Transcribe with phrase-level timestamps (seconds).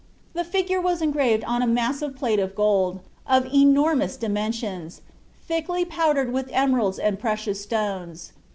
[0.33, 5.03] The figure was engraved on a massive plate of gold, of enormous dimensions,
[5.47, 8.31] thickly powdered with emeralds and precious stones....